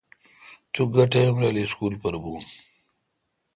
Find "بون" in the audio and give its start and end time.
2.21-2.41